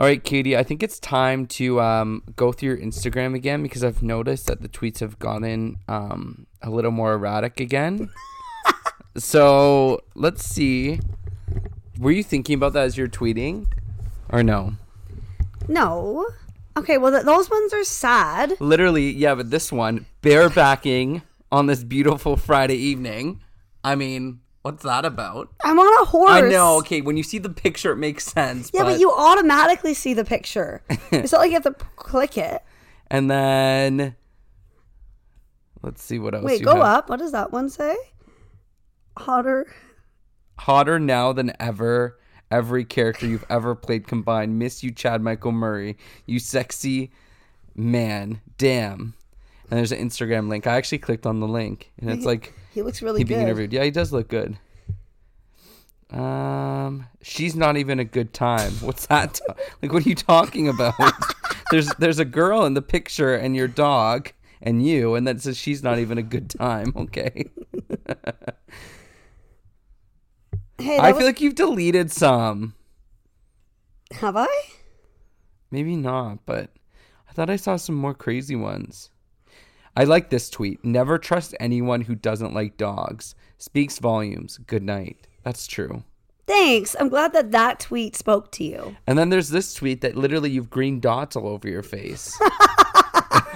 [0.00, 3.84] All right, Katie, I think it's time to um, go through your Instagram again because
[3.84, 8.08] I've noticed that the tweets have gotten um, a little more erratic again.
[9.18, 11.00] so let's see.
[11.98, 13.66] Were you thinking about that as you're tweeting
[14.30, 14.72] or no?
[15.68, 16.26] No.
[16.78, 18.58] Okay, well, th- those ones are sad.
[18.58, 21.20] Literally, yeah, but this one, barebacking
[21.52, 23.42] on this beautiful Friday evening.
[23.84, 25.50] I mean, what's that about?
[25.64, 26.30] I'm on a horse.
[26.30, 28.70] I know, okay, when you see the picture, it makes sense.
[28.72, 30.82] Yeah, but, you automatically see the picture.
[31.10, 32.62] it's not like you have to p- click it.
[33.10, 34.16] And then,
[35.82, 36.44] let's see what else.
[36.44, 36.84] Wait, go have.
[36.84, 37.10] up.
[37.10, 37.96] What does that one say?
[39.16, 39.72] Hotter.
[40.58, 42.18] Hotter now than ever.
[42.50, 44.58] Every character you've ever played combined.
[44.58, 45.96] Miss you, Chad Michael Murray.
[46.26, 47.12] You sexy
[47.76, 48.40] man.
[48.58, 49.14] Damn.
[49.70, 50.66] And there's an Instagram link.
[50.66, 53.28] I actually clicked on the link, and it's like He looks really he good.
[53.34, 53.72] being interviewed.
[53.72, 54.58] Yeah, he does look good.
[56.10, 58.72] Um, she's not even a good time.
[58.80, 59.34] What's that?
[59.34, 59.42] t-
[59.82, 60.94] like, what are you talking about?
[61.70, 65.56] there's there's a girl in the picture, and your dog, and you, and that says
[65.56, 66.92] she's not even a good time.
[66.96, 67.44] Okay.
[70.78, 72.74] Hey, I was- feel like you've deleted some.
[74.12, 74.48] have I?
[75.70, 76.70] Maybe not, but
[77.28, 79.10] I thought I saw some more crazy ones.
[79.96, 80.84] I like this tweet.
[80.84, 83.34] Never trust anyone who doesn't like dogs.
[83.58, 84.58] Speaks volumes.
[84.66, 85.26] Good night.
[85.42, 86.04] That's true.
[86.46, 86.96] Thanks.
[86.98, 88.96] I'm glad that that tweet spoke to you.
[89.06, 92.38] And then there's this tweet that literally you've green dots all over your face.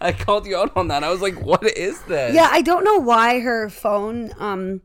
[0.00, 1.04] I called you out on that.
[1.04, 2.34] I was like, what is this?
[2.34, 4.82] Yeah, I don't know why her phone um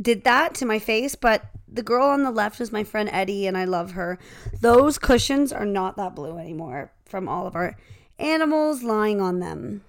[0.00, 3.46] did that to my face, but the girl on the left is my friend Eddie
[3.46, 4.18] and I love her.
[4.60, 7.76] Those cushions are not that blue anymore from all of our
[8.20, 9.82] animals lying on them.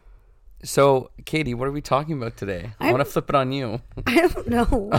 [0.63, 2.73] So, Katie, what are we talking about today?
[2.79, 3.81] I want to flip it on you.
[4.07, 4.91] I don't know.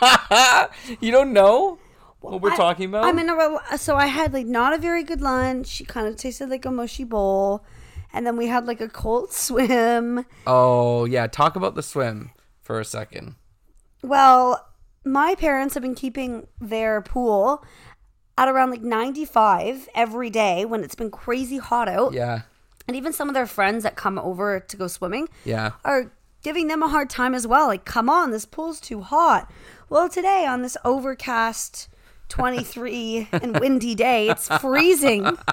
[1.00, 1.78] you don't know
[2.20, 3.04] what we're I- talking about?
[3.04, 5.66] I'm in a so I had like not a very good lunch.
[5.66, 7.64] She kind of tasted like a mushy bowl,
[8.12, 10.24] and then we had like a cold swim.
[10.46, 11.26] oh, yeah.
[11.26, 12.30] Talk about the swim
[12.62, 13.34] for a second.
[14.02, 14.66] Well,
[15.04, 17.62] my parents have been keeping their pool
[18.40, 22.12] at around like 95 every day when it's been crazy hot out.
[22.14, 22.42] Yeah.
[22.88, 25.72] And even some of their friends that come over to go swimming Yeah.
[25.84, 26.10] are
[26.42, 27.66] giving them a hard time as well.
[27.66, 29.52] Like, come on, this pool's too hot.
[29.90, 31.88] Well, today on this overcast
[32.30, 35.26] 23 and windy day, it's freezing.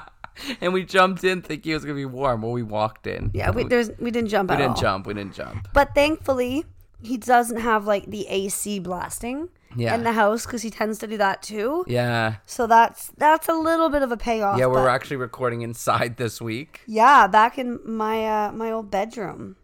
[0.62, 2.44] And we jumped in thinking it was going to be warm.
[2.44, 3.32] Well, we walked in.
[3.34, 4.82] Yeah, we, there's, we didn't jump We didn't all.
[4.82, 5.08] jump.
[5.08, 5.68] We didn't jump.
[5.74, 6.64] But thankfully,
[7.02, 9.96] he doesn't have like the AC blasting Yeah.
[9.96, 11.86] in the house because he tends to do that too.
[11.88, 12.36] Yeah.
[12.46, 14.58] So that's that's a little bit of a payoff.
[14.60, 16.82] Yeah, we're actually recording inside this week.
[16.88, 19.56] yeah, back in my uh, my old bedroom.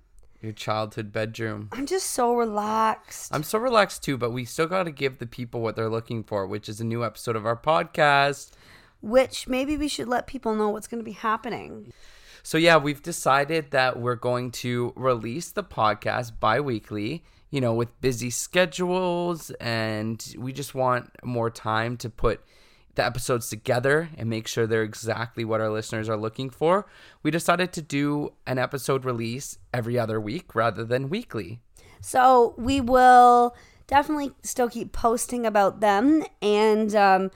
[0.41, 1.69] Your childhood bedroom.
[1.71, 3.33] I'm just so relaxed.
[3.33, 6.21] I'm so relaxed too, but we still got to give the people what they're looking
[6.21, 8.51] for, which is a new episode of our podcast.
[8.99, 11.93] which maybe we should let people know what's going to be happening.
[12.45, 17.23] So, yeah, we've decided that we're going to release the podcast bi weekly,
[17.53, 22.43] you know, with busy schedules, and we just want more time to put
[22.95, 26.87] the episodes together and make sure they're exactly what our listeners are looking for.
[27.21, 31.59] We decided to do an episode release every other week rather than weekly.
[32.01, 37.29] So we will definitely still keep posting about them and um,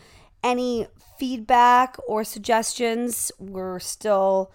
[0.44, 0.88] any
[1.20, 3.32] feedback or suggestions.
[3.38, 4.52] We're still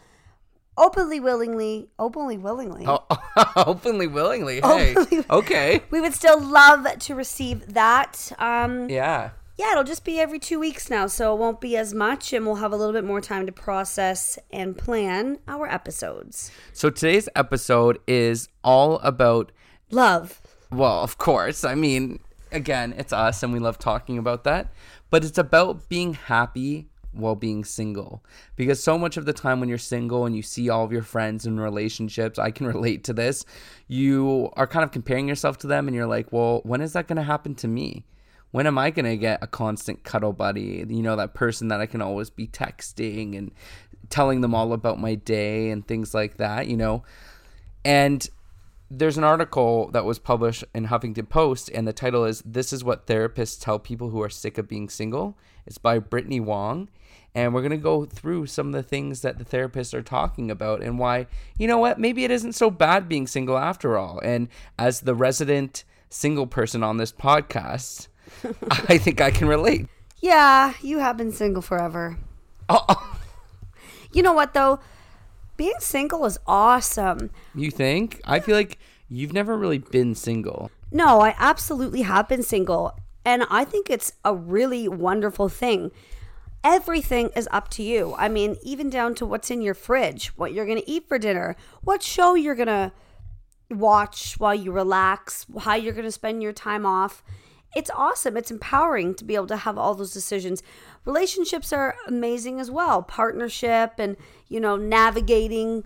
[0.77, 2.85] openly willingly, openly willingly.
[2.87, 3.05] Oh,
[3.57, 4.61] openly, willingly.
[4.61, 5.83] Hey, Openly- okay.
[5.91, 8.33] We would still love to receive that.
[8.39, 9.31] Um, Yeah.
[9.59, 12.47] yeah, it'll just be every two weeks now, so it won't be as much, and
[12.47, 16.51] we'll have a little bit more time to process and plan our episodes.
[16.73, 19.53] So today's episode is all about,
[19.91, 20.41] Love.
[20.71, 24.73] well, of course, I mean, again, it's us and we love talking about that,
[25.11, 28.25] but it's about being happy while being single.
[28.57, 31.03] Because so much of the time when you're single and you see all of your
[31.03, 33.45] friends in relationships, I can relate to this,
[33.87, 37.09] you are kind of comparing yourself to them and you're like, well, when is that
[37.09, 38.05] going to happen to me?
[38.51, 40.85] When am I going to get a constant cuddle buddy?
[40.87, 43.51] You know, that person that I can always be texting and
[44.11, 47.03] telling them all about my day and things like that, you know?
[47.85, 48.29] And
[48.91, 52.85] there's an article that was published in Huffington Post, and the title is This is
[52.85, 55.37] What Therapists Tell People Who Are Sick of Being Single.
[55.65, 56.91] It's by Brittany Wong.
[57.35, 60.51] And we're going to go through some of the things that the therapists are talking
[60.51, 61.27] about and why,
[61.59, 64.21] you know what, maybe it isn't so bad being single after all.
[64.23, 64.49] And
[64.79, 68.09] as the resident single person on this podcast,
[68.71, 69.87] I think I can relate.
[70.21, 72.19] Yeah, you have been single forever.
[72.69, 73.19] Oh,
[74.13, 74.79] You know what though?
[75.57, 77.31] Being single is awesome.
[77.55, 78.21] you think?
[78.25, 78.79] I feel like
[79.09, 80.71] you've never really been single.
[80.91, 82.95] No, I absolutely have been single,
[83.25, 85.91] and I think it's a really wonderful thing.
[86.65, 88.15] Everything is up to you.
[88.17, 91.19] I mean, even down to what's in your fridge, what you're going to eat for
[91.19, 92.93] dinner, what show you're going to
[93.71, 97.23] watch while you relax, how you're going to spend your time off.
[97.75, 98.37] It's awesome.
[98.37, 100.63] It's empowering to be able to have all those decisions.
[101.05, 103.03] Relationships are amazing as well.
[103.03, 104.17] Partnership and,
[104.49, 105.85] you know, navigating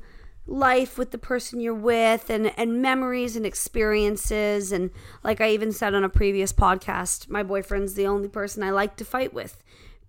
[0.48, 4.92] life with the person you're with and and memories and experiences and
[5.24, 8.94] like I even said on a previous podcast, my boyfriend's the only person I like
[8.96, 9.60] to fight with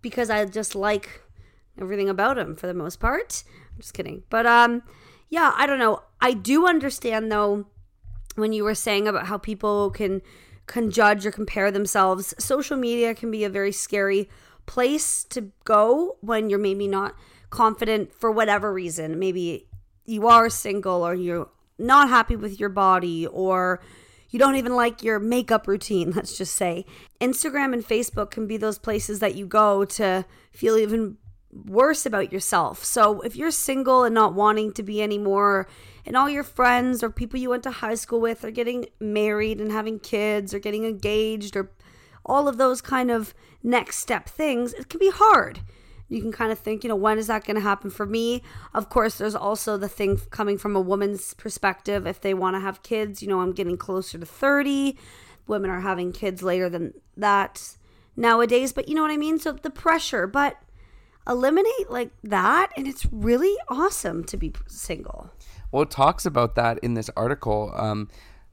[0.02, 1.22] because I just like
[1.80, 3.44] everything about him for the most part.
[3.74, 4.24] I'm just kidding.
[4.30, 4.84] But um
[5.30, 6.04] yeah, I don't know.
[6.22, 7.66] I do understand though
[8.36, 10.22] when you were saying about how people can
[10.68, 12.34] can judge or compare themselves.
[12.38, 14.30] Social media can be a very scary
[14.66, 17.16] place to go when you're maybe not
[17.50, 19.18] confident for whatever reason.
[19.18, 19.68] Maybe
[20.06, 23.82] you are single or you're not happy with your body or
[24.30, 26.86] you don't even like your makeup routine, let's just say.
[27.22, 31.18] Instagram and Facebook can be those places that you go to feel even
[31.52, 32.84] worse about yourself.
[32.84, 35.68] So if you're single and not wanting to be anymore,
[36.06, 39.60] and all your friends or people you went to high school with are getting married
[39.60, 41.72] and having kids or getting engaged or
[42.26, 43.34] all of those kind of
[43.64, 45.62] next step things, it can be hard
[46.10, 48.42] you can kind of think, you know, when is that going to happen for me?
[48.74, 52.08] Of course, there's also the thing coming from a woman's perspective.
[52.08, 54.98] If they want to have kids, you know, I'm getting closer to 30.
[55.48, 57.76] Women are having kids later than that
[58.16, 59.40] nowadays, but you know what I mean?
[59.40, 60.58] So the pressure, but
[61.28, 65.30] eliminate like that, and it's really awesome to be single.
[65.72, 67.72] Well, it talks about that in this article.
[67.76, 68.10] Um,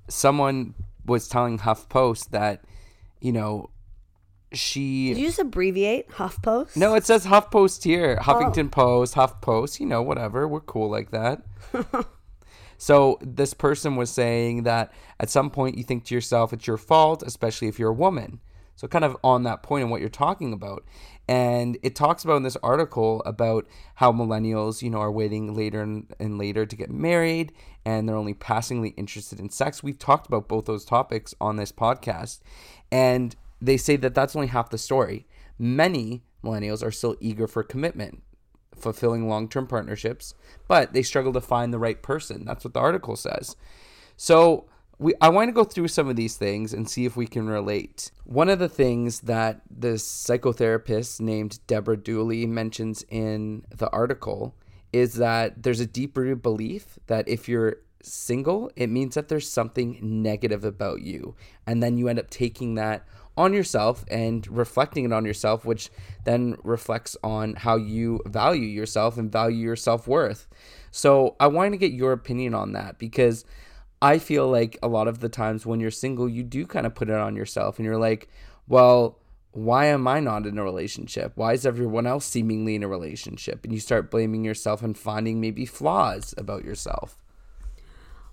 [0.08, 0.74] someone
[1.06, 2.64] was telling HuffPost that,
[3.20, 3.70] you know,
[4.58, 6.76] she Did you just abbreviate HuffPost?
[6.76, 8.18] No, it says HuffPost here.
[8.20, 8.24] Oh.
[8.24, 8.70] Huffington oh.
[8.70, 10.46] Post, HuffPost, you know, whatever.
[10.48, 11.42] We're cool like that.
[12.78, 16.76] so this person was saying that at some point you think to yourself it's your
[16.76, 18.40] fault, especially if you're a woman.
[18.76, 20.84] So kind of on that point and what you're talking about.
[21.28, 25.80] And it talks about in this article about how millennials, you know, are waiting later
[25.80, 27.52] and, and later to get married
[27.84, 29.82] and they're only passingly interested in sex.
[29.82, 32.40] We've talked about both those topics on this podcast.
[32.90, 35.26] And they say that that's only half the story.
[35.58, 38.22] Many millennials are still eager for commitment,
[38.76, 40.34] fulfilling long term partnerships,
[40.68, 42.44] but they struggle to find the right person.
[42.44, 43.56] That's what the article says.
[44.16, 44.66] So,
[44.98, 47.48] we, I want to go through some of these things and see if we can
[47.48, 48.12] relate.
[48.24, 54.54] One of the things that this psychotherapist named Deborah Duley mentions in the article
[54.92, 59.50] is that there's a deep rooted belief that if you're single, it means that there's
[59.50, 61.34] something negative about you.
[61.66, 63.04] And then you end up taking that
[63.36, 65.90] on yourself and reflecting it on yourself, which
[66.24, 70.48] then reflects on how you value yourself and value your self worth.
[70.90, 73.44] So I want to get your opinion on that because
[74.00, 76.94] I feel like a lot of the times when you're single, you do kind of
[76.94, 78.28] put it on yourself and you're like,
[78.68, 79.18] well,
[79.52, 81.32] why am I not in a relationship?
[81.36, 83.64] Why is everyone else seemingly in a relationship?
[83.64, 87.16] And you start blaming yourself and finding maybe flaws about yourself.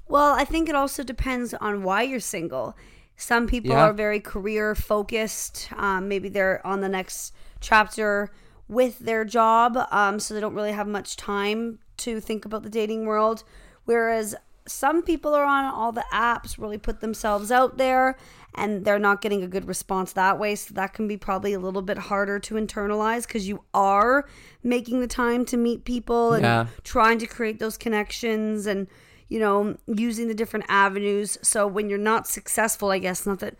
[0.07, 2.75] Well, I think it also depends on why you're single.
[3.21, 3.83] Some people yeah.
[3.83, 5.69] are very career focused.
[5.77, 8.31] Um, maybe they're on the next chapter
[8.67, 12.69] with their job, um, so they don't really have much time to think about the
[12.69, 13.43] dating world.
[13.85, 14.35] Whereas
[14.67, 18.17] some people are on all the apps, really put themselves out there,
[18.55, 20.55] and they're not getting a good response that way.
[20.55, 24.25] So that can be probably a little bit harder to internalize because you are
[24.63, 26.65] making the time to meet people and yeah.
[26.83, 28.87] trying to create those connections and
[29.31, 31.37] you know, using the different avenues.
[31.41, 33.55] So when you're not successful, I guess, not that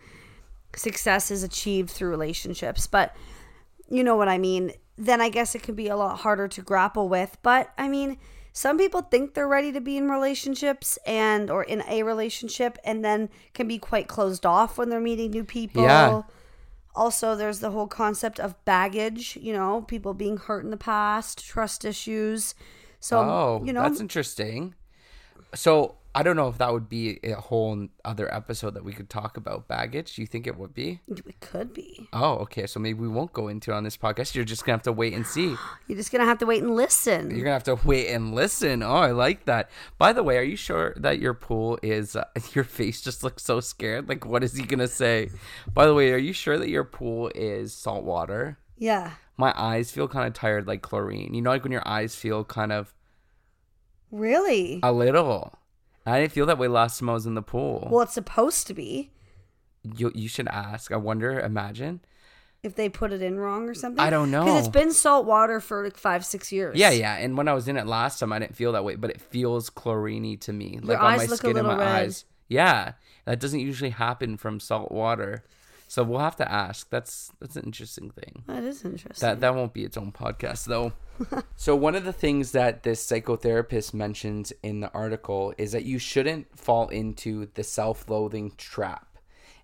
[0.76, 3.16] success is achieved through relationships, but
[3.88, 6.60] you know what I mean, then I guess it can be a lot harder to
[6.60, 7.38] grapple with.
[7.42, 8.18] But I mean,
[8.52, 13.02] some people think they're ready to be in relationships and or in a relationship and
[13.02, 15.84] then can be quite closed off when they're meeting new people.
[15.84, 16.22] Yeah.
[16.94, 21.46] Also, there's the whole concept of baggage, you know, people being hurt in the past,
[21.46, 22.54] trust issues.
[23.00, 24.74] So, oh, you know, that's interesting.
[25.54, 29.08] So I don't know if that would be a whole other episode that we could
[29.08, 30.14] talk about baggage.
[30.14, 31.00] Do you think it would be?
[31.08, 32.06] It could be.
[32.12, 32.66] Oh, okay.
[32.66, 34.34] So maybe we won't go into it on this podcast.
[34.34, 35.56] You're just gonna have to wait and see.
[35.86, 37.30] You're just gonna have to wait and listen.
[37.30, 38.82] You're gonna have to wait and listen.
[38.82, 39.70] Oh, I like that.
[39.96, 42.14] By the way, are you sure that your pool is?
[42.14, 44.08] Uh, your face just looks so scared.
[44.08, 45.30] Like, what is he gonna say?
[45.72, 48.58] By the way, are you sure that your pool is salt water?
[48.76, 49.12] Yeah.
[49.38, 51.32] My eyes feel kind of tired, like chlorine.
[51.32, 52.92] You know, like when your eyes feel kind of
[54.12, 54.78] Really?
[54.82, 55.58] A little.
[56.06, 57.88] I didn't feel that way last time I was in the pool.
[57.90, 59.10] Well, it's supposed to be.
[59.82, 60.92] You you should ask.
[60.92, 61.40] I wonder.
[61.40, 62.00] Imagine
[62.62, 63.98] if they put it in wrong or something.
[64.04, 66.76] I don't know because it's been salt water for like five six years.
[66.76, 67.16] Yeah, yeah.
[67.16, 69.20] And when I was in it last time, I didn't feel that way, but it
[69.20, 71.88] feels chloriney to me, Your like on my skin and my red.
[71.88, 72.24] eyes.
[72.48, 72.92] Yeah,
[73.24, 75.44] that doesn't usually happen from salt water.
[75.92, 76.88] So we'll have to ask.
[76.88, 78.44] That's that's an interesting thing.
[78.46, 79.28] That is interesting.
[79.28, 80.94] That that won't be its own podcast though.
[81.56, 85.98] so one of the things that this psychotherapist mentions in the article is that you
[85.98, 89.18] shouldn't fall into the self-loathing trap.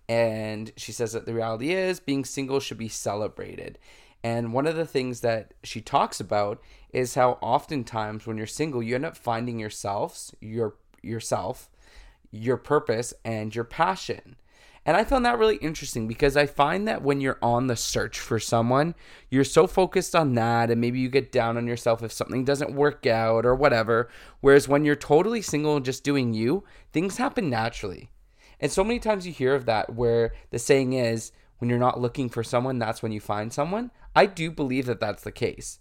[0.07, 3.79] And she says that the reality is being single should be celebrated.
[4.23, 6.61] And one of the things that she talks about
[6.93, 11.71] is how oftentimes when you're single, you end up finding yourselves, your yourself,
[12.31, 14.37] your purpose, and your passion.
[14.89, 18.19] And I found that really interesting because I find that when you're on the search
[18.19, 18.95] for someone,
[19.29, 22.73] you're so focused on that, and maybe you get down on yourself if something doesn't
[22.73, 24.09] work out or whatever.
[24.41, 28.09] Whereas when you're totally single and just doing you, things happen naturally.
[28.61, 32.01] And so many times you hear of that where the saying is, when you're not
[32.01, 33.91] looking for someone, that's when you find someone.
[34.17, 35.81] I do believe that that's the case.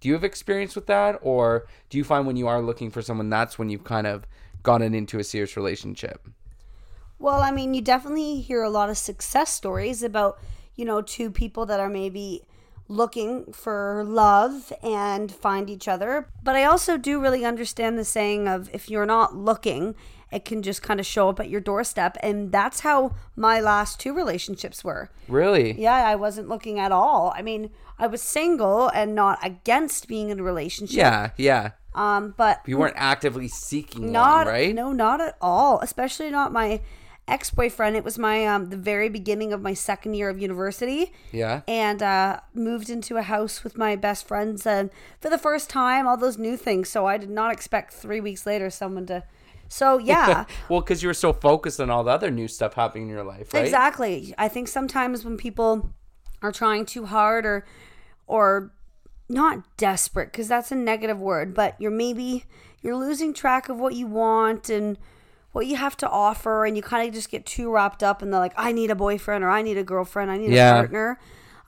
[0.00, 1.20] Do you have experience with that?
[1.22, 4.26] Or do you find when you are looking for someone, that's when you've kind of
[4.64, 6.26] gotten into a serious relationship?
[7.18, 10.38] Well, I mean, you definitely hear a lot of success stories about,
[10.76, 12.42] you know, two people that are maybe
[12.88, 16.28] looking for love and find each other.
[16.42, 19.94] But I also do really understand the saying of if you're not looking,
[20.30, 22.16] it can just kind of show up at your doorstep.
[22.22, 25.10] And that's how my last two relationships were.
[25.26, 25.78] Really?
[25.78, 27.32] Yeah, I wasn't looking at all.
[27.36, 30.96] I mean, I was single and not against being in a relationship.
[30.96, 31.70] Yeah, yeah.
[31.94, 34.74] Um, but You weren't actively seeking not one, right?
[34.74, 35.80] No, not at all.
[35.80, 36.80] Especially not my
[37.28, 37.96] ex boyfriend.
[37.96, 41.12] It was my um the very beginning of my second year of university.
[41.32, 41.62] Yeah.
[41.68, 46.06] And uh, moved into a house with my best friends, and for the first time,
[46.06, 46.88] all those new things.
[46.88, 49.24] So I did not expect three weeks later someone to.
[49.68, 53.04] So yeah, well, because you were so focused on all the other new stuff happening
[53.04, 53.64] in your life, right?
[53.64, 54.34] Exactly.
[54.38, 55.90] I think sometimes when people
[56.42, 57.66] are trying too hard or
[58.26, 58.72] or
[59.28, 62.44] not desperate because that's a negative word, but you're maybe
[62.80, 64.98] you're losing track of what you want and
[65.52, 68.30] what you have to offer and you kind of just get too wrapped up in
[68.30, 70.70] the like I need a boyfriend or I need a girlfriend, I need Yeah.
[70.70, 71.18] a partner.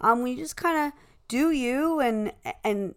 [0.01, 0.93] Um when you just kind of
[1.29, 2.33] do you and
[2.65, 2.95] and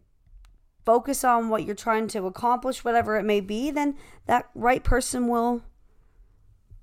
[0.85, 5.27] focus on what you're trying to accomplish whatever it may be, then that right person
[5.27, 5.63] will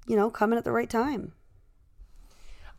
[0.07, 1.33] you know, come in at the right time.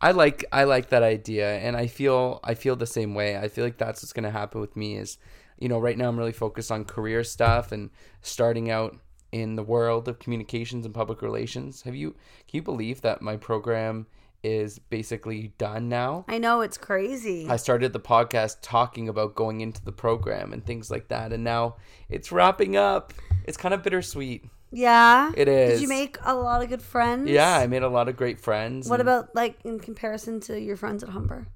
[0.00, 3.36] I like I like that idea, and I feel I feel the same way.
[3.36, 4.96] I feel like that's what's gonna happen with me.
[4.96, 5.16] Is
[5.58, 8.96] you know right now I'm really focused on career stuff and starting out
[9.32, 11.82] in the world of communications and public relations.
[11.82, 14.06] Have you can you believe that my program
[14.42, 16.24] is basically done now?
[16.28, 17.48] I know it's crazy.
[17.48, 21.42] I started the podcast talking about going into the program and things like that, and
[21.42, 21.76] now
[22.08, 23.12] it's wrapping up.
[23.44, 24.44] It's kind of bittersweet.
[24.70, 25.32] Yeah.
[25.36, 25.74] It is.
[25.74, 27.28] Did you make a lot of good friends?
[27.28, 28.88] Yeah, I made a lot of great friends.
[28.88, 31.46] What and- about like in comparison to your friends at Humber?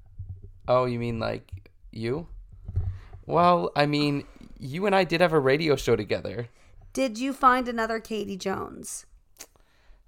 [0.67, 1.49] Oh, you mean like
[1.91, 2.27] you?
[3.25, 4.25] Well, I mean,
[4.59, 6.47] you and I did have a radio show together.
[6.97, 9.05] Did you find another Katie Jones?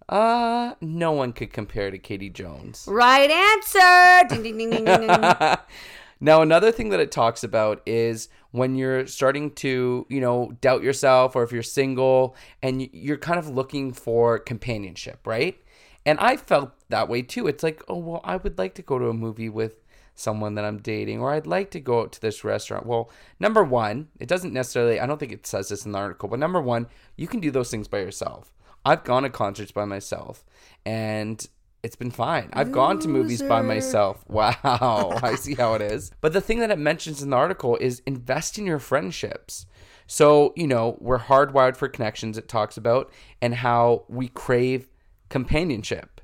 [0.10, 2.84] Uh, no one could compare to Katie Jones.
[2.88, 4.27] Right answer.
[4.27, 5.55] ding, ding, ding, ding, ding, ding.
[6.19, 10.81] now, another thing that it talks about is when you're starting to, you know, doubt
[10.81, 15.62] yourself or if you're single and you're kind of looking for companionship, right?
[16.08, 17.46] And I felt that way too.
[17.46, 19.75] It's like, oh, well, I would like to go to a movie with
[20.19, 22.85] someone that I'm dating, or I'd like to go out to this restaurant.
[22.85, 23.09] Well,
[23.39, 26.39] number one, it doesn't necessarily, I don't think it says this in the article, but
[26.39, 28.53] number one, you can do those things by yourself.
[28.85, 30.45] I've gone to concerts by myself
[30.85, 31.45] and
[31.83, 32.49] it's been fine.
[32.53, 34.23] I've gone to movies by myself.
[34.29, 36.11] Wow, I see how it is.
[36.21, 39.65] But the thing that it mentions in the article is invest in your friendships.
[40.07, 43.11] So, you know, we're hardwired for connections, it talks about,
[43.41, 44.89] and how we crave
[45.29, 46.18] companionship.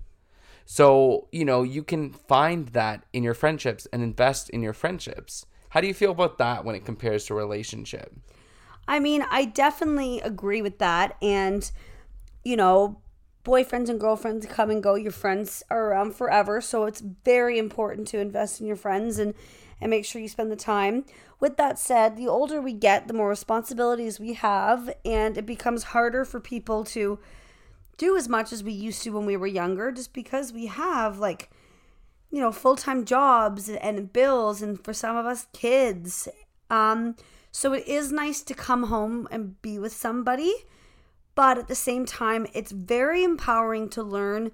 [0.66, 5.46] So, you know, you can find that in your friendships and invest in your friendships.
[5.70, 8.14] How do you feel about that when it compares to relationship?
[8.88, 11.18] I mean, I definitely agree with that.
[11.22, 11.70] And,
[12.44, 13.02] you know,
[13.44, 14.96] boyfriends and girlfriends come and go.
[14.96, 16.62] Your friends are around forever.
[16.62, 19.34] So it's very important to invest in your friends and,
[19.80, 21.06] and make sure you spend the time.
[21.40, 24.92] With that said, the older we get, the more responsibilities we have.
[25.04, 27.20] And it becomes harder for people to
[27.98, 31.20] do as much as we used to when we were younger just because we have,
[31.20, 31.50] like,
[32.32, 36.28] you know, full time jobs and bills, and for some of us, kids.
[36.70, 37.16] Um,
[37.52, 40.54] so it is nice to come home and be with somebody,
[41.36, 44.52] but at the same time, it's very empowering to learn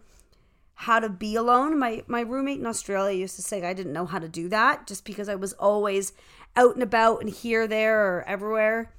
[0.73, 1.77] how to be alone.
[1.77, 4.87] My my roommate in Australia used to say I didn't know how to do that
[4.87, 6.13] just because I was always
[6.55, 8.91] out and about and here, there, or everywhere.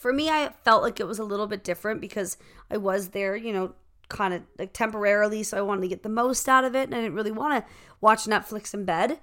[0.00, 2.38] For me, I felt like it was a little bit different because
[2.70, 3.74] I was there, you know,
[4.08, 6.94] kind of like temporarily, so I wanted to get the most out of it, and
[6.94, 9.20] I didn't really want to watch Netflix in bed.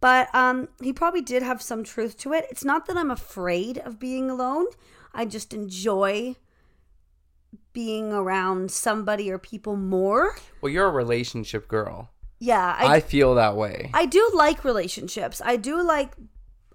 [0.00, 2.46] But um, he probably did have some truth to it.
[2.48, 4.66] It's not that I'm afraid of being alone.
[5.12, 6.36] I just enjoy
[7.72, 10.36] being around somebody or people more.
[10.60, 12.10] Well, you're a relationship girl.
[12.38, 13.90] yeah, I, I, feel that way.
[13.92, 15.42] I do like relationships.
[15.44, 16.12] I do like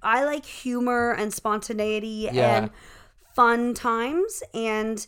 [0.03, 2.57] I like humor and spontaneity Yeah.
[2.57, 2.69] and
[3.35, 5.05] fun times and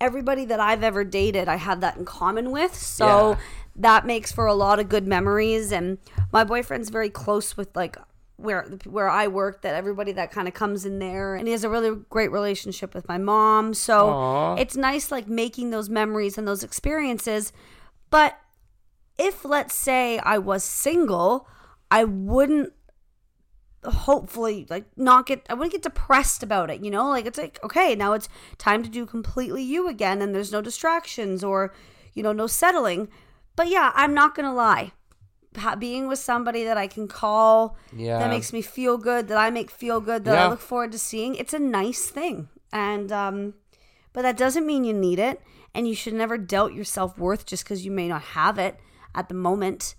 [0.00, 2.74] everybody that I've ever dated I have that in common with.
[2.74, 3.38] So Yeah.
[3.76, 5.98] that makes for a lot of good memories and
[6.32, 7.96] my boyfriend's very close with like
[8.36, 11.64] where where I work that everybody that kind of comes in there and he has
[11.64, 13.72] a really great relationship with my mom.
[13.72, 14.54] So Aw.
[14.56, 17.52] it's nice like making those memories and those experiences.
[18.10, 18.38] But
[19.18, 21.48] if let's say I was single,
[21.90, 22.74] I wouldn't
[23.84, 27.08] hopefully like not get I wouldn't get depressed about it, you know?
[27.08, 28.28] Like it's like okay, now it's
[28.58, 31.72] time to do completely you again and there's no distractions or
[32.14, 33.08] you know, no settling.
[33.54, 34.92] But yeah, I'm not going to lie.
[35.78, 38.18] Being with somebody that I can call Yeah.
[38.18, 40.46] that makes me feel good, that I make feel good, that Yeah.
[40.46, 42.48] I look forward to seeing, it's a nice thing.
[42.72, 43.54] And um
[44.12, 45.40] but that doesn't mean you need it
[45.74, 48.80] and you should never doubt your self-worth just cuz you may not have it
[49.14, 49.94] at the moment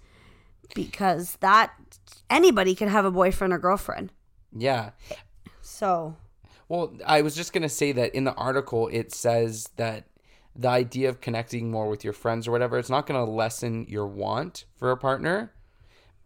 [0.75, 1.71] because that
[2.29, 4.11] anybody can have a boyfriend or girlfriend.
[4.55, 4.91] yeah.
[5.61, 6.15] So,
[6.69, 10.05] Well, I was just gonna say that in the article it says that
[10.55, 14.07] the idea of connecting more with your friends or whatever, it's not gonna lessen your
[14.07, 15.53] want for a partner,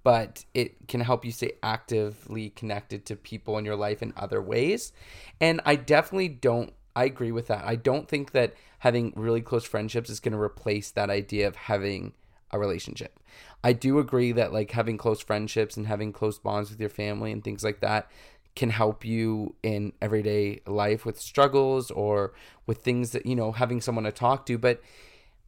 [0.04, 4.42] but it can help you stay actively connected to people in your life in other
[4.42, 4.94] ways.
[5.40, 7.64] And I definitely don't I agree with that.
[7.66, 12.14] I don't think that having really close friendships is gonna replace that idea of having
[12.52, 13.20] a relationship.
[13.64, 17.32] I do agree that like having close friendships and having close bonds with your family
[17.32, 18.10] and things like that
[18.56, 22.34] can help you in everyday life with struggles or
[22.66, 24.82] with things that you know having someone to talk to but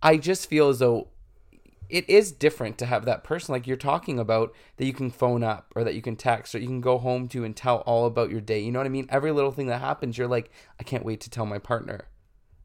[0.01, 1.10] I just feel as though
[1.89, 5.43] it is different to have that person like you're talking about that you can phone
[5.43, 8.05] up or that you can text or you can go home to and tell all
[8.05, 8.60] about your day.
[8.60, 9.07] You know what I mean?
[9.10, 12.07] Every little thing that happens, you're like, I can't wait to tell my partner,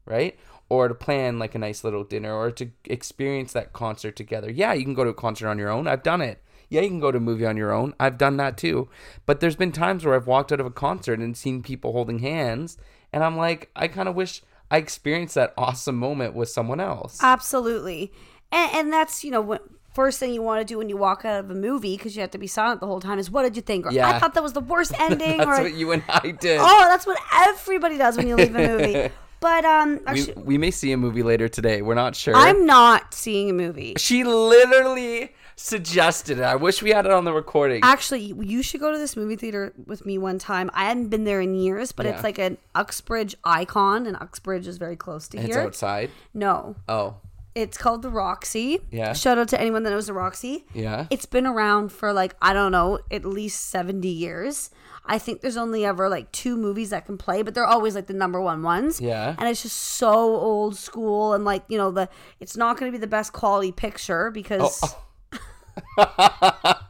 [0.05, 0.37] right?
[0.69, 4.51] Or to plan like a nice little dinner or to experience that concert together.
[4.51, 5.87] Yeah, you can go to a concert on your own.
[5.87, 6.43] I've done it.
[6.69, 7.95] Yeah, you can go to a movie on your own.
[7.99, 8.87] I've done that too.
[9.25, 12.19] But there's been times where I've walked out of a concert and seen people holding
[12.19, 12.77] hands,
[13.11, 17.19] and I'm like, I kind of wish I experienced that awesome moment with someone else.
[17.23, 18.11] absolutely.
[18.51, 21.25] And, and that's, you know, what first thing you want to do when you walk
[21.25, 23.41] out of a movie because you have to be silent the whole time is what
[23.43, 23.87] did you think?
[23.87, 26.59] Or I thought that was the worst ending That's or what you and I did.
[26.61, 29.09] Oh, that's what everybody does when you leave a movie.
[29.39, 31.81] But um we, actually, we may see a movie later today.
[31.81, 32.35] We're not sure.
[32.35, 33.93] I'm not seeing a movie.
[33.97, 36.43] she literally suggested it.
[36.43, 37.81] I wish we had it on the recording.
[37.83, 40.69] Actually, you should go to this movie theater with me one time.
[40.73, 42.13] I hadn't been there in years, but Yeah.
[42.13, 45.57] it's like an Uxbridge icon, and Uxbridge is very close to it's here.
[45.59, 46.11] It's outside.
[46.33, 47.15] No, Oh,
[47.55, 48.79] it's called the Roxy.
[48.91, 49.11] Yeah.
[49.13, 50.65] Shout out to anyone that knows the Roxy.
[50.73, 51.07] yeah.
[51.09, 54.69] It's been around for like I don't know, at least seventy years.
[55.09, 58.05] I think there's only ever like two movies that can play, but they're always like
[58.05, 59.01] the number one ones.
[59.01, 59.35] Yeah.
[59.39, 62.07] And it's just so old school and like, you know, the
[62.39, 65.01] it's not gonna be the best quality picture because oh.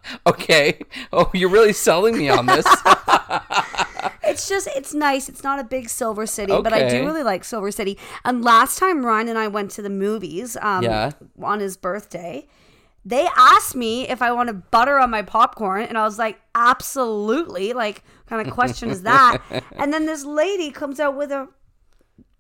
[0.27, 0.79] okay.
[1.13, 2.65] Oh, you're really selling me on this.
[4.23, 5.29] it's just it's nice.
[5.29, 7.97] It's not a big Silver City, but I do really like Silver City.
[8.25, 11.11] And last time Ryan and I went to the movies, um, Yeah.
[11.41, 12.47] on his birthday,
[13.09, 17.73] they asked me if I wanted butter on my popcorn, and I was like, absolutely.
[17.73, 19.41] Like, kind of question is that?
[19.77, 21.47] And then this lady comes out with a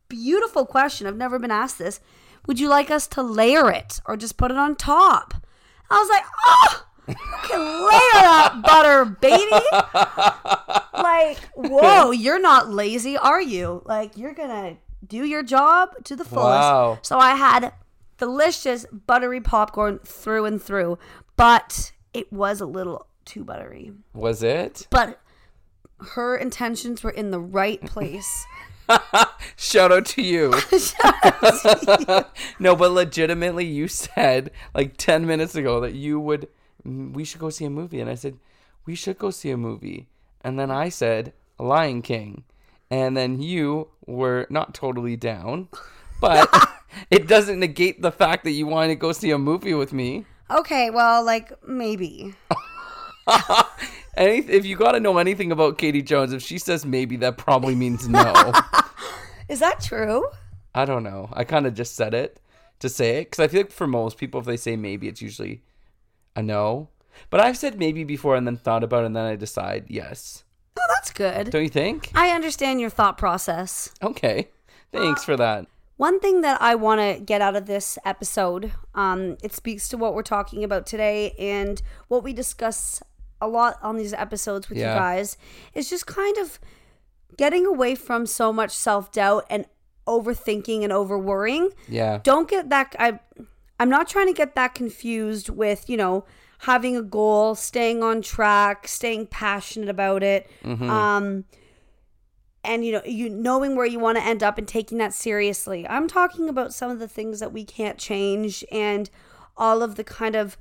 [0.09, 1.07] beautiful question.
[1.07, 1.99] I've never been asked this.
[2.47, 5.33] Would you like us to layer it or just put it on top?
[5.89, 9.61] I was like, oh, you can layer that butter, baby
[11.01, 13.81] like, whoa, you're not lazy, are you?
[13.85, 16.45] Like, you're gonna do your job to the fullest.
[16.45, 16.99] Wow.
[17.01, 17.73] So I had
[18.19, 20.99] delicious buttery popcorn through and through,
[21.35, 23.91] but it was a little too buttery.
[24.13, 24.87] Was it?
[24.89, 25.19] But
[25.99, 28.45] her intentions were in the right place.
[29.55, 30.51] Shout out to you.
[32.59, 36.47] no, but legitimately, you said like 10 minutes ago that you would,
[36.87, 37.99] "Mm, we should go see a movie.
[37.99, 38.37] And I said,
[38.85, 40.07] we should go see a movie.
[40.41, 42.43] And then I said, Lion King.
[42.89, 45.67] And then you were not totally down,
[46.19, 46.49] but
[47.11, 50.25] it doesn't negate the fact that you wanted to go see a movie with me.
[50.49, 52.33] okay, well, like maybe.
[54.17, 57.37] Any, if you got to know anything about Katie Jones, if she says maybe, that
[57.37, 58.51] probably means no.
[59.49, 60.27] Is that true?
[60.75, 61.29] I don't know.
[61.31, 62.39] I kind of just said it
[62.79, 65.21] to say it because I feel like for most people, if they say maybe, it's
[65.21, 65.63] usually
[66.35, 66.89] a no.
[67.29, 70.43] But I've said maybe before and then thought about it and then I decide yes.
[70.77, 71.49] Oh, that's good.
[71.49, 72.11] Don't you think?
[72.13, 73.93] I understand your thought process.
[74.01, 74.49] Okay.
[74.91, 75.65] Thanks for that.
[75.99, 79.97] One thing that I want to get out of this episode, um, it speaks to
[79.97, 83.03] what we're talking about today and what we discuss
[83.41, 84.93] a lot on these episodes with Yeah.
[84.93, 85.35] you guys,
[85.73, 86.57] is just kind of
[87.35, 89.65] getting away from so much self doubt and
[90.07, 91.71] overthinking and over worrying.
[91.89, 92.19] Yeah.
[92.23, 92.95] Don't get that.
[92.97, 93.19] I
[93.77, 96.23] I'm not trying to get that confused with, you know,
[96.59, 100.49] having a goal, staying on track, staying passionate about it.
[100.65, 101.43] Um
[102.63, 105.87] and you know, you knowing where you want to end up and taking that seriously.
[105.87, 109.09] I'm talking about some of the things that we can't change and
[109.57, 110.57] all of the kind of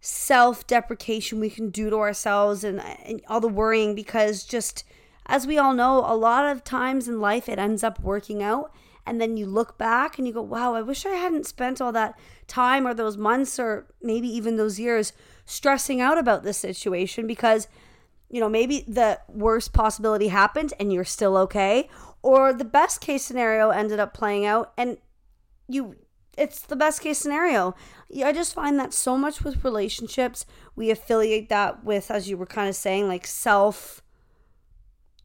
[0.00, 4.84] self-deprecation we can do to ourselves and, and all the worrying because just
[5.26, 8.72] as we all know, a lot of times in life it ends up working out
[9.06, 11.92] and then you look back and you go, "Wow, I wish I hadn't spent all
[11.92, 15.14] that time or those months or maybe even those years
[15.46, 17.68] stressing out about this situation because
[18.30, 21.88] you know, maybe the worst possibility happened and you're still okay,
[22.22, 24.98] or the best case scenario ended up playing out and
[25.68, 25.96] you
[26.36, 27.74] it's the best case scenario.
[28.24, 32.46] I just find that so much with relationships, we affiliate that with as you were
[32.46, 34.02] kind of saying like self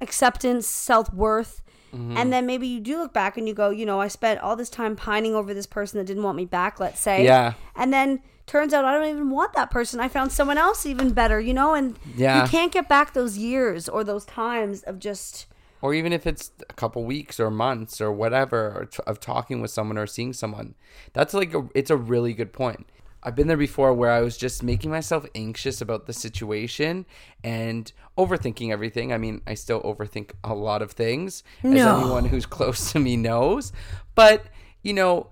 [0.01, 1.61] acceptance, self-worth.
[1.93, 2.17] Mm-hmm.
[2.17, 4.55] And then maybe you do look back and you go, you know, I spent all
[4.55, 7.23] this time pining over this person that didn't want me back, let's say.
[7.23, 7.53] Yeah.
[7.75, 9.99] And then turns out I don't even want that person.
[9.99, 12.43] I found someone else even better, you know, and Yeah.
[12.43, 15.47] you can't get back those years or those times of just
[15.81, 19.97] or even if it's a couple weeks or months or whatever of talking with someone
[19.97, 20.75] or seeing someone.
[21.11, 22.87] That's like a, it's a really good point.
[23.21, 27.05] I've been there before where i was just making myself anxious about the situation
[27.43, 29.11] and overthinking everything.
[29.13, 33.15] I mean i still overthink a lot of things as anyone who's close to me
[33.17, 33.71] knows.
[34.15, 34.43] But
[34.83, 35.27] you know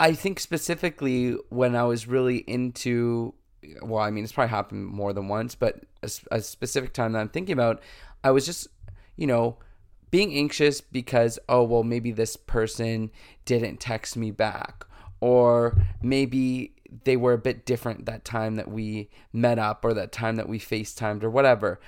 [0.00, 3.32] i think specifically when i was really into
[3.82, 5.84] well i mean it's probably happened more than once but
[6.32, 7.80] a specific time that i'm thinking about
[8.24, 8.66] i was just
[9.16, 9.56] you know
[10.10, 13.10] being anxious because oh well maybe this person
[13.44, 14.84] didn't text me back
[15.20, 20.12] or maybe they were a bit different that time that we met up or that
[20.12, 21.80] time that we FaceTimed or whatever.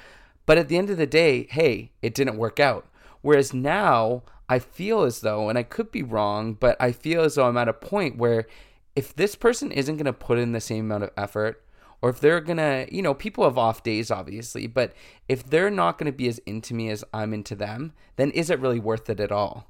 [0.46, 2.86] But at the end of the day, hey, it didn't work out.
[3.20, 7.36] Whereas now I feel as though, and I could be wrong, but I feel as
[7.36, 8.46] though I'm at a point where
[8.94, 11.64] if this person isn't going to put in the same amount of effort,
[12.02, 14.92] or if they're going to, you know, people have off days, obviously, but
[15.28, 18.50] if they're not going to be as into me as I'm into them, then is
[18.50, 19.68] it really worth it at all?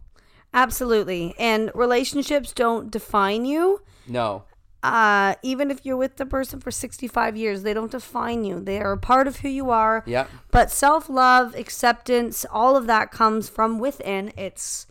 [0.54, 1.34] absolutely.
[1.38, 3.82] And relationships don't define you.
[4.06, 4.44] No.
[4.82, 8.58] Uh, even if you're with the person for 65 years, they don't define you.
[8.58, 10.02] They are a part of who you are.
[10.06, 10.28] Yep.
[10.50, 14.32] But self love, acceptance, all of that comes from within.
[14.36, 14.86] It's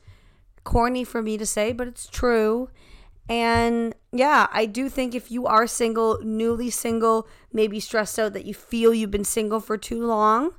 [0.63, 2.69] corny for me to say, but it's true.
[3.27, 8.45] And yeah, I do think if you are single, newly single, maybe stressed out that
[8.45, 10.53] you feel you've been single for too long,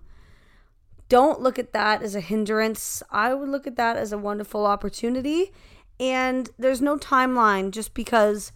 [1.08, 3.02] don't look at that as a hindrance.
[3.10, 5.52] I would look at that as a wonderful opportunity.
[6.00, 8.52] And there's no timeline just because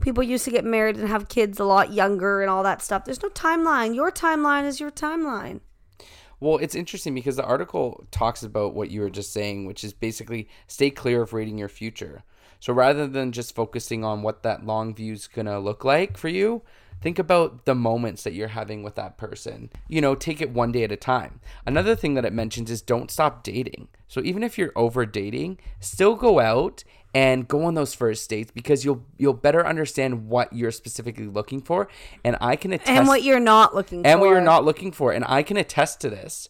[0.00, 3.04] people used to get married and have kids a lot younger and all that stuff.
[3.04, 3.94] There's no timeline.
[3.94, 5.60] Your timeline is your timeline.
[6.40, 9.92] Well, it's interesting because the article talks about what you were just saying, which is
[9.92, 12.22] basically stay clear of reading your future.
[12.60, 16.16] So rather than just focusing on what that long view is going to look like
[16.16, 16.62] for you,
[17.00, 19.70] think about the moments that you're having with that person.
[19.88, 21.40] You know, take it one day at a time.
[21.66, 23.88] Another thing that it mentions is don't stop dating.
[24.08, 26.82] So even if you're over dating, still go out
[27.14, 31.60] and go on those first dates because you'll you'll better understand what you're specifically looking
[31.60, 31.88] for
[32.24, 34.08] and I can attest And what you're not looking for.
[34.08, 35.12] and what you're not looking for.
[35.12, 36.48] And I can attest to this.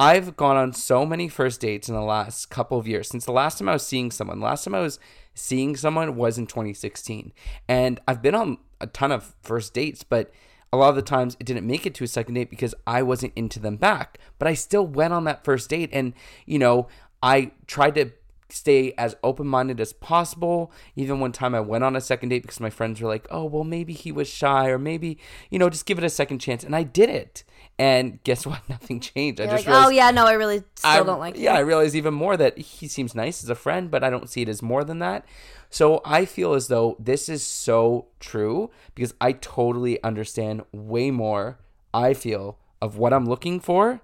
[0.00, 3.08] I've gone on so many first dates in the last couple of years.
[3.08, 5.00] Since the last time I was seeing someone, the last time I was
[5.34, 7.32] seeing someone was in 2016.
[7.66, 10.30] And I've been on a ton of first dates, but
[10.72, 13.02] a lot of the times it didn't make it to a second date because I
[13.02, 14.18] wasn't into them back.
[14.38, 16.12] But I still went on that first date and,
[16.46, 16.86] you know,
[17.20, 18.12] I tried to
[18.50, 22.60] stay as open-minded as possible even one time i went on a second date because
[22.60, 25.18] my friends were like oh well maybe he was shy or maybe
[25.50, 27.44] you know just give it a second chance and i did it.
[27.80, 28.60] And guess what?
[28.68, 29.40] Nothing changed.
[29.40, 31.36] I You're just like, oh, realized oh yeah, no, I really still I, don't like
[31.36, 34.28] yeah i realize even more that he seems nice as a friend but i don't
[34.28, 35.24] see it as more than that.
[35.70, 41.58] So i feel as though this is so true because i totally understand way more
[41.92, 44.00] i feel of what i'm looking for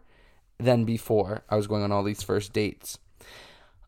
[0.58, 2.98] than before i was going on all these first dates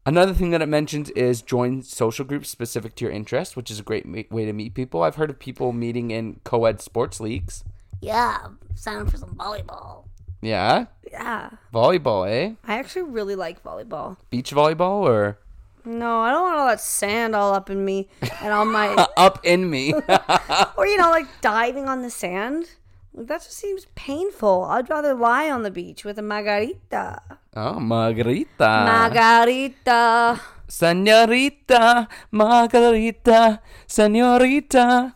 [0.07, 3.81] Another thing that it mentions is join social groups specific to your interests, which is
[3.81, 5.03] a great ma- way to meet people.
[5.03, 7.65] I've heard of people meeting in co-ed sports leagues.
[8.01, 10.05] Yeah, sign up for some volleyball.
[10.41, 12.55] Yeah, Yeah, volleyball, eh?
[12.65, 14.17] I actually really like volleyball.
[14.31, 15.39] Beach volleyball or
[15.85, 18.09] No, I don't want all that sand all up in me
[18.41, 19.93] and all my, up in me.
[20.77, 22.67] or you know, like diving on the sand.
[23.13, 24.63] Like, that just seems painful.
[24.65, 27.23] I'd rather lie on the beach with a margarita.
[27.57, 28.49] Oh, margarita.
[28.61, 30.41] Margarita.
[30.69, 35.15] Senorita, margarita, senorita.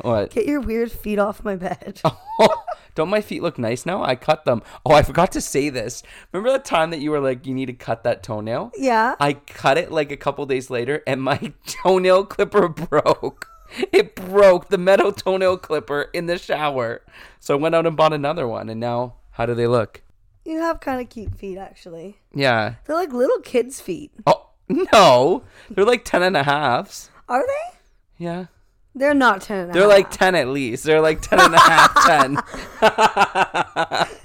[0.00, 0.30] what?
[0.30, 2.00] Get your weird feet off my bed.
[2.38, 2.64] Oh,
[2.94, 4.02] don't my feet look nice now?
[4.04, 4.62] I cut them.
[4.84, 6.02] Oh, I forgot to say this.
[6.32, 8.72] Remember the time that you were like, you need to cut that toenail?
[8.76, 9.14] Yeah.
[9.18, 13.48] I cut it like a couple days later, and my toenail clipper broke.
[13.90, 17.00] it broke the metal toenail clipper in the shower.
[17.40, 20.02] So I went out and bought another one, and now how do they look?
[20.46, 22.18] You have kind of cute feet, actually.
[22.32, 22.74] Yeah.
[22.84, 24.12] They're like little kids' feet.
[24.26, 24.50] Oh
[24.92, 27.10] no, they're like ten and a halves.
[27.28, 27.78] Are they?
[28.24, 28.46] Yeah.
[28.94, 30.16] They're not 10 and a They're like half.
[30.18, 30.84] 10 at least.
[30.84, 32.06] They're like 10 and a half,
[32.80, 34.08] 10.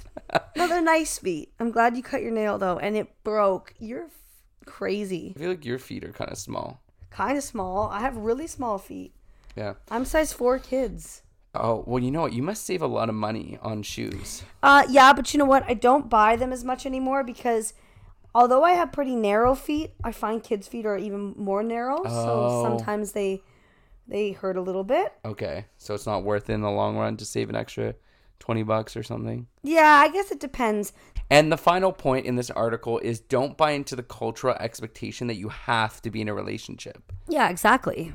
[0.56, 1.52] No, they're nice feet.
[1.60, 3.74] I'm glad you cut your nail, though, and it broke.
[3.78, 4.10] You're f-
[4.64, 5.34] crazy.
[5.36, 6.80] I feel like your feet are kind of small.
[7.10, 7.90] Kind of small.
[7.90, 9.12] I have really small feet.
[9.56, 9.74] Yeah.
[9.90, 11.22] I'm size 4 kids.
[11.54, 12.32] Oh, well, you know what?
[12.32, 14.42] You must save a lot of money on shoes.
[14.62, 15.64] Uh, yeah, but you know what?
[15.68, 17.74] I don't buy them as much anymore because
[18.34, 22.02] although I have pretty narrow feet, I find kids' feet are even more narrow.
[22.04, 22.08] Oh.
[22.08, 23.42] So sometimes they
[24.08, 25.12] they hurt a little bit.
[25.24, 25.66] Okay.
[25.76, 27.94] So it's not worth it in the long run to save an extra
[28.40, 29.46] 20 bucks or something.
[29.62, 30.92] Yeah, I guess it depends.
[31.30, 35.36] And the final point in this article is don't buy into the cultural expectation that
[35.36, 37.12] you have to be in a relationship.
[37.28, 38.12] Yeah, exactly.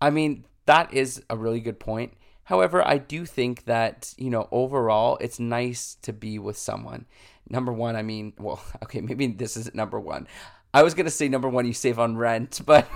[0.00, 2.12] I mean, that is a really good point.
[2.50, 7.06] However, I do think that, you know, overall, it's nice to be with someone.
[7.48, 10.26] Number one, I mean, well, okay, maybe this isn't number one.
[10.74, 12.88] I was going to say number one, you save on rent, but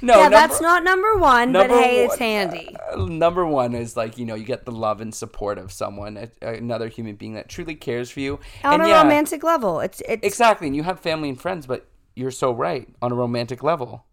[0.00, 0.18] no.
[0.18, 2.74] yeah, that's not number one, but number hey, it's handy.
[2.94, 6.16] uh, number one is like, you know, you get the love and support of someone,
[6.16, 8.40] a- another human being that truly cares for you.
[8.64, 10.66] On and a yeah, romantic level, it's it's Exactly.
[10.66, 14.06] And you have family and friends, but you're so right on a romantic level.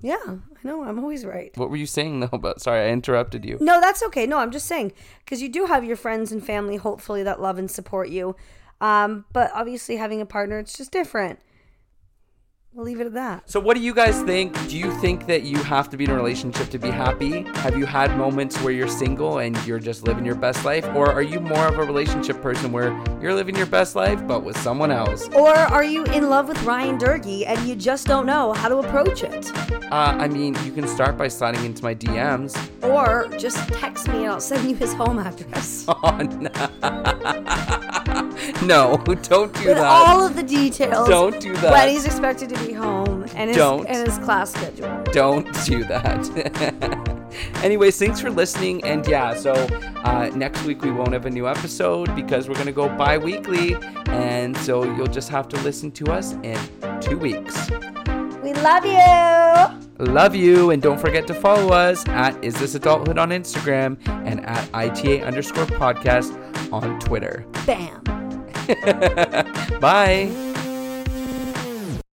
[0.00, 0.16] Yeah.
[0.26, 0.84] I know.
[0.84, 1.56] I'm always right.
[1.56, 2.38] What were you saying though?
[2.38, 3.58] But sorry, I interrupted you.
[3.60, 4.26] No, that's okay.
[4.26, 4.92] No, I'm just saying
[5.24, 8.36] because you do have your friends and family, hopefully that love and support you.
[8.80, 11.38] Um, but obviously having a partner, it's just different.
[12.76, 13.48] We'll leave it at that.
[13.48, 14.52] So, what do you guys think?
[14.68, 17.44] Do you think that you have to be in a relationship to be happy?
[17.60, 20.84] Have you had moments where you're single and you're just living your best life?
[20.94, 22.90] Or are you more of a relationship person where
[23.22, 25.26] you're living your best life but with someone else?
[25.30, 28.76] Or are you in love with Ryan Durkee and you just don't know how to
[28.76, 29.50] approach it?
[29.90, 32.54] Uh, I mean, you can start by sliding into my DMs.
[32.84, 35.86] Or just text me and I'll send you his home address.
[36.02, 38.02] Oh, no.
[38.64, 39.84] no, don't do With that.
[39.84, 41.08] all of the details.
[41.08, 41.72] Don't do that.
[41.72, 43.86] When he's expected to be home and his, Don't.
[43.86, 45.02] and his class schedule.
[45.12, 47.12] don't do that.
[47.62, 48.82] Anyways, thanks for listening.
[48.84, 52.66] And yeah, so uh, next week we won't have a new episode because we're going
[52.66, 53.76] to go bi weekly.
[54.06, 56.58] And so you'll just have to listen to us in
[57.00, 57.70] two weeks.
[58.42, 60.06] We love you.
[60.06, 60.70] Love you.
[60.70, 65.22] And don't forget to follow us at Is This Adulthood on Instagram and at ITA
[65.22, 66.32] underscore podcast
[66.72, 67.44] on Twitter.
[67.66, 68.15] Bam.
[69.80, 70.45] Bye.